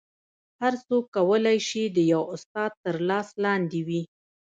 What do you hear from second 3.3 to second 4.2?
لاندې وي